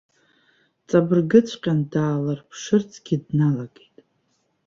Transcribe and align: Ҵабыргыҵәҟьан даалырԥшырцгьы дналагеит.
Ҵабыргыҵәҟьан 0.87 1.79
даалырԥшырцгьы 1.91 3.15
дналагеит. 3.27 3.95